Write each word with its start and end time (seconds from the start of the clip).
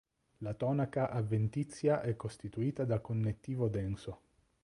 La 0.39 0.55
tonaca 0.55 1.11
avventizia 1.11 2.01
è 2.01 2.15
costituita 2.15 2.85
da 2.85 2.99
connettivo 3.01 3.67
denso. 3.67 4.21